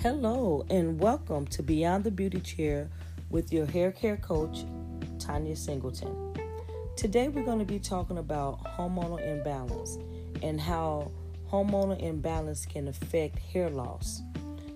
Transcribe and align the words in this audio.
Hello, 0.00 0.64
and 0.70 1.00
welcome 1.00 1.44
to 1.48 1.60
Beyond 1.60 2.04
the 2.04 2.12
Beauty 2.12 2.38
Chair 2.38 2.88
with 3.30 3.52
your 3.52 3.66
hair 3.66 3.90
care 3.90 4.16
coach, 4.16 4.64
Tanya 5.18 5.56
Singleton. 5.56 6.34
Today, 6.96 7.26
we're 7.26 7.44
going 7.44 7.58
to 7.58 7.64
be 7.64 7.80
talking 7.80 8.18
about 8.18 8.62
hormonal 8.62 9.20
imbalance 9.20 9.98
and 10.40 10.60
how 10.60 11.10
hormonal 11.50 12.00
imbalance 12.00 12.64
can 12.64 12.86
affect 12.86 13.40
hair 13.40 13.70
loss. 13.70 14.22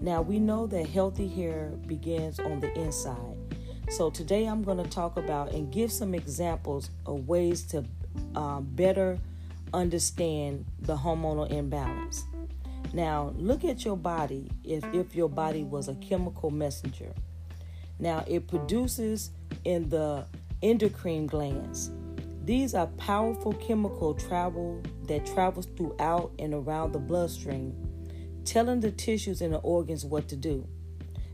Now, 0.00 0.20
we 0.20 0.40
know 0.40 0.66
that 0.66 0.88
healthy 0.88 1.28
hair 1.28 1.68
begins 1.86 2.40
on 2.40 2.58
the 2.58 2.76
inside. 2.76 3.36
So, 3.90 4.10
today 4.10 4.46
I'm 4.46 4.64
going 4.64 4.82
to 4.82 4.90
talk 4.90 5.16
about 5.16 5.52
and 5.52 5.72
give 5.72 5.92
some 5.92 6.12
examples 6.16 6.90
of 7.06 7.28
ways 7.28 7.62
to 7.66 7.84
um, 8.34 8.66
better 8.72 9.20
understand 9.72 10.64
the 10.80 10.96
hormonal 10.96 11.48
imbalance. 11.52 12.24
Now, 12.94 13.34
look 13.36 13.64
at 13.64 13.84
your 13.84 13.96
body 13.96 14.48
if, 14.62 14.84
if 14.94 15.16
your 15.16 15.28
body 15.28 15.64
was 15.64 15.88
a 15.88 15.96
chemical 15.96 16.52
messenger. 16.52 17.12
Now, 17.98 18.24
it 18.28 18.46
produces 18.46 19.32
in 19.64 19.88
the 19.88 20.26
endocrine 20.62 21.26
glands. 21.26 21.90
These 22.44 22.72
are 22.72 22.86
powerful 22.86 23.52
chemical 23.54 24.14
travel 24.14 24.80
that 25.08 25.26
travels 25.26 25.66
throughout 25.76 26.30
and 26.38 26.54
around 26.54 26.92
the 26.92 27.00
bloodstream, 27.00 27.74
telling 28.44 28.78
the 28.78 28.92
tissues 28.92 29.40
and 29.40 29.54
the 29.54 29.58
organs 29.58 30.04
what 30.04 30.28
to 30.28 30.36
do. 30.36 30.64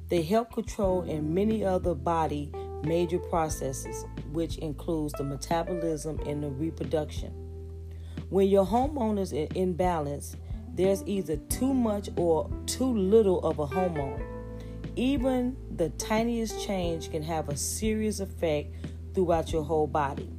They 0.08 0.22
help 0.22 0.54
control 0.54 1.02
in 1.02 1.34
many 1.34 1.62
other 1.62 1.94
body 1.94 2.50
major 2.84 3.18
processes, 3.18 4.06
which 4.32 4.56
includes 4.58 5.12
the 5.18 5.24
metabolism 5.24 6.20
and 6.24 6.42
the 6.42 6.48
reproduction. 6.48 7.34
When 8.30 8.48
your 8.48 8.64
hormone 8.64 9.18
is 9.18 9.32
in 9.32 9.74
balance, 9.74 10.36
there's 10.74 11.02
either 11.06 11.36
too 11.36 11.74
much 11.74 12.08
or 12.16 12.50
too 12.66 12.96
little 12.96 13.40
of 13.40 13.58
a 13.58 13.66
hormone. 13.66 14.22
Even 14.96 15.56
the 15.76 15.90
tiniest 15.90 16.64
change 16.66 17.10
can 17.10 17.22
have 17.22 17.48
a 17.48 17.56
serious 17.56 18.20
effect 18.20 18.74
throughout 19.14 19.52
your 19.52 19.62
whole 19.62 19.86
body. 19.86 20.30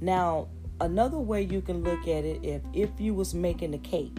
Now, 0.00 0.48
another 0.80 1.18
way 1.18 1.42
you 1.42 1.60
can 1.60 1.82
look 1.82 2.02
at 2.02 2.24
it 2.24 2.44
if 2.44 2.62
if 2.72 2.90
you 2.98 3.14
was 3.14 3.34
making 3.34 3.74
a 3.74 3.78
cake. 3.78 4.18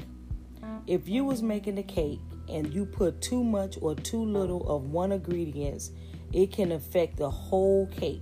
If 0.88 1.08
you 1.10 1.26
was 1.26 1.42
making 1.42 1.78
a 1.78 1.84
cake 1.84 2.20
and 2.50 2.74
you 2.74 2.86
put 2.86 3.22
too 3.22 3.44
much 3.44 3.78
or 3.82 3.94
too 3.94 4.24
little 4.24 4.70
of 4.70 4.90
one 4.90 5.12
ingredients, 5.12 5.92
it 6.34 6.52
can 6.52 6.72
affect 6.72 7.18
the 7.18 7.30
whole 7.30 7.88
cake. 7.88 8.22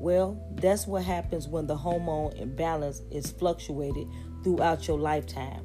Well, 0.00 0.40
that's 0.56 0.86
what 0.86 1.04
happens 1.04 1.48
when 1.48 1.66
the 1.66 1.76
hormone 1.76 2.32
imbalance 2.36 3.02
is 3.10 3.30
fluctuated 3.32 4.06
throughout 4.42 4.86
your 4.86 4.98
lifetime. 4.98 5.64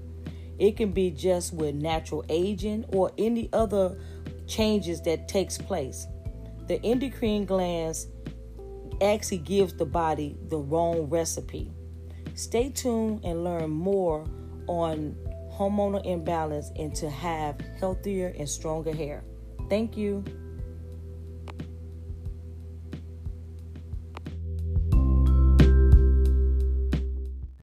It 0.59 0.75
can 0.77 0.91
be 0.91 1.09
just 1.09 1.53
with 1.53 1.75
natural 1.75 2.25
aging 2.29 2.85
or 2.89 3.11
any 3.17 3.49
other 3.53 3.97
changes 4.47 5.01
that 5.03 5.27
takes 5.27 5.57
place. 5.57 6.05
The 6.67 6.83
endocrine 6.83 7.45
glands 7.45 8.07
actually 9.01 9.37
gives 9.39 9.73
the 9.73 9.85
body 9.85 10.37
the 10.49 10.57
wrong 10.57 11.09
recipe. 11.09 11.71
Stay 12.35 12.69
tuned 12.69 13.21
and 13.23 13.43
learn 13.43 13.69
more 13.69 14.25
on 14.67 15.15
hormonal 15.53 16.05
imbalance 16.05 16.71
and 16.75 16.93
to 16.95 17.09
have 17.09 17.59
healthier 17.79 18.33
and 18.37 18.47
stronger 18.47 18.93
hair. 18.93 19.23
Thank 19.69 19.97
you. 19.97 20.23